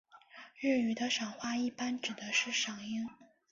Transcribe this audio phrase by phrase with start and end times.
[0.59, 3.07] 日语的赏花一般指的是赏樱。